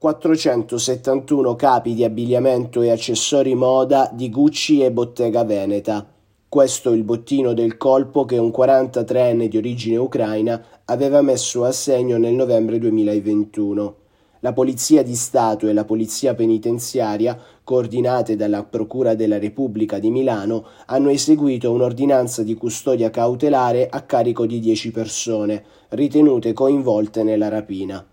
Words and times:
471 0.00 1.56
capi 1.56 1.92
di 1.92 2.04
abbigliamento 2.04 2.82
e 2.82 2.92
accessori 2.92 3.56
moda 3.56 4.08
di 4.12 4.30
Gucci 4.30 4.80
e 4.80 4.92
Bottega 4.92 5.42
Veneta. 5.42 6.06
Questo 6.48 6.92
il 6.92 7.02
bottino 7.02 7.52
del 7.52 7.76
colpo 7.76 8.24
che 8.24 8.38
un 8.38 8.52
43enne 8.56 9.46
di 9.46 9.56
origine 9.56 9.96
ucraina 9.96 10.64
aveva 10.84 11.20
messo 11.20 11.64
a 11.64 11.72
segno 11.72 12.16
nel 12.16 12.34
novembre 12.34 12.78
2021. 12.78 13.96
La 14.38 14.52
Polizia 14.52 15.02
di 15.02 15.16
Stato 15.16 15.66
e 15.66 15.72
la 15.72 15.84
Polizia 15.84 16.32
Penitenziaria, 16.32 17.36
coordinate 17.64 18.36
dalla 18.36 18.62
Procura 18.62 19.16
della 19.16 19.40
Repubblica 19.40 19.98
di 19.98 20.12
Milano, 20.12 20.64
hanno 20.86 21.08
eseguito 21.08 21.72
un'ordinanza 21.72 22.44
di 22.44 22.54
custodia 22.54 23.10
cautelare 23.10 23.88
a 23.90 24.02
carico 24.02 24.46
di 24.46 24.60
10 24.60 24.92
persone, 24.92 25.64
ritenute 25.88 26.52
coinvolte 26.52 27.24
nella 27.24 27.48
rapina. 27.48 28.06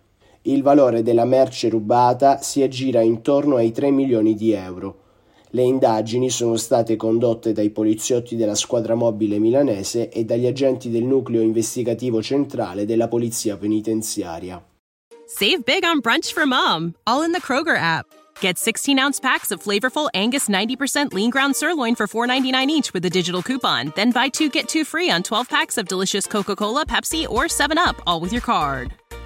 Il 0.48 0.62
valore 0.62 1.02
della 1.02 1.26
merce 1.26 1.70
rubata 1.70 2.40
si 2.40 2.62
aggira 2.62 3.02
intorno 3.02 3.56
ai 3.56 3.72
3 3.72 3.90
milioni 3.90 4.36
di 4.36 4.52
euro. 4.52 5.00
Le 5.50 5.64
indagini 5.64 6.30
sono 6.30 6.56
state 6.56 6.96
condotte 6.96 7.52
dai 7.52 7.72
poliziotti 7.72 8.36
della 8.36 8.54
squadra 8.54 8.94
mobile 8.94 9.40
milanese 9.40 10.10
e 10.10 10.24
dagli 10.24 10.46
agenti 10.46 10.92
del 10.92 11.04
nucleo 11.04 11.42
investigativo 11.42 12.22
centrale 12.22 12.86
della 12.86 13.08
polizia 13.08 13.58
penitenziaria. 13.58 14.64
Save 15.26 15.64
big 15.66 15.84
on 15.84 16.00
brunch 16.00 16.32
for 16.32 16.46
mom, 16.46 16.94
all 17.06 17.24
in 17.24 17.32
the 17.32 17.42
Kroger 17.42 17.78
app. 17.78 18.06
Get 18.40 18.60
16 18.60 19.00
ounce 19.00 19.20
packs 19.20 19.50
of 19.50 19.64
flavorful 19.64 20.10
Angus 20.14 20.48
90% 20.48 21.14
lean 21.14 21.32
ground 21.32 21.56
sirloin 21.56 21.96
for 21.96 22.06
$4.99 22.06 22.70
each 22.70 22.94
with 22.94 23.04
a 23.06 23.10
digital 23.10 23.42
coupon. 23.42 23.94
Then 23.96 24.12
buy 24.12 24.30
two 24.30 24.50
get 24.50 24.68
two 24.68 24.84
free 24.84 25.10
on 25.10 25.24
12 25.24 25.50
packs 25.50 25.80
of 25.80 25.88
delicious 25.88 26.28
Coca 26.28 26.56
Cola, 26.56 26.86
Pepsi, 26.86 27.28
or 27.28 27.46
7UP, 27.46 28.00
all 28.06 28.20
with 28.20 28.32
your 28.32 28.44
card. 28.44 28.94